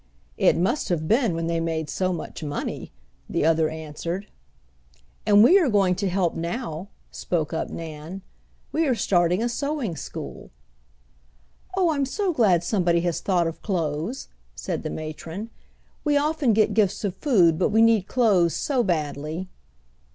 "It 0.39 0.57
must 0.57 0.89
have 0.89 1.07
been, 1.07 1.35
when 1.35 1.45
they 1.45 1.59
made 1.59 1.87
so 1.87 2.11
much 2.11 2.43
money," 2.43 2.91
the 3.29 3.45
other 3.45 3.69
answered. 3.69 4.25
"And 5.27 5.43
we 5.43 5.59
are 5.59 5.69
going 5.69 5.93
to 5.97 6.09
help 6.09 6.33
now," 6.33 6.87
spoke 7.11 7.53
up 7.53 7.69
Nan. 7.69 8.23
"We 8.71 8.87
are 8.87 8.95
starting 8.95 9.43
a 9.43 9.47
sewing 9.47 9.95
school." 9.95 10.49
"Oh, 11.77 11.91
I'm 11.91 12.05
so 12.07 12.33
glad 12.33 12.63
somebody 12.63 13.01
has 13.01 13.19
thought 13.19 13.45
of 13.45 13.61
clothes," 13.61 14.27
said 14.55 14.81
the 14.81 14.89
matron. 14.89 15.51
"We 16.03 16.17
often 16.17 16.53
get 16.53 16.73
gifts 16.73 17.03
of 17.03 17.15
food, 17.17 17.59
but 17.59 17.69
we 17.69 17.83
need 17.83 18.07
clothes 18.07 18.55
so 18.55 18.81
badly." 18.83 19.49